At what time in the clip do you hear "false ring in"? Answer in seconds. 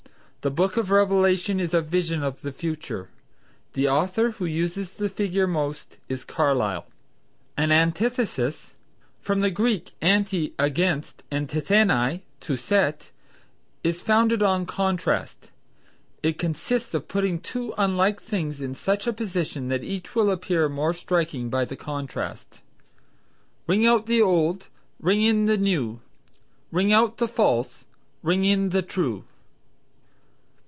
27.27-28.69